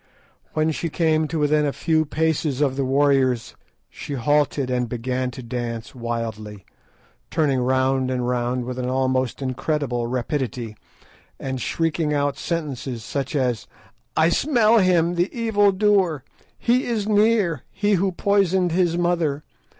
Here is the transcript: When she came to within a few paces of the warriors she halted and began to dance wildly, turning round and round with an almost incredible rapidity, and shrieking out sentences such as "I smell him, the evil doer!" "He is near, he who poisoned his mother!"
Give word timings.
When 0.53 0.71
she 0.71 0.89
came 0.89 1.27
to 1.27 1.37
within 1.37 1.63
a 1.63 1.71
few 1.71 2.05
paces 2.05 2.59
of 2.59 2.75
the 2.75 2.83
warriors 2.83 3.55
she 3.87 4.13
halted 4.15 4.71
and 4.71 4.89
began 4.89 5.29
to 5.29 5.43
dance 5.43 5.93
wildly, 5.93 6.65
turning 7.29 7.59
round 7.59 8.09
and 8.09 8.27
round 8.27 8.65
with 8.65 8.79
an 8.79 8.89
almost 8.89 9.43
incredible 9.43 10.07
rapidity, 10.07 10.75
and 11.39 11.61
shrieking 11.61 12.15
out 12.15 12.35
sentences 12.35 13.03
such 13.03 13.35
as 13.35 13.67
"I 14.17 14.29
smell 14.29 14.79
him, 14.79 15.13
the 15.13 15.29
evil 15.31 15.71
doer!" 15.71 16.23
"He 16.57 16.85
is 16.87 17.07
near, 17.07 17.61
he 17.69 17.93
who 17.93 18.11
poisoned 18.11 18.71
his 18.71 18.97
mother!" 18.97 19.43